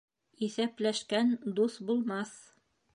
Иҫәпләшкән 0.47 1.31
дуҫ 1.61 1.79
булмаҫ. 1.91 2.37